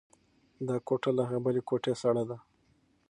[0.67, 2.37] دا کوټه له هغې بلې کوټې سړه ده.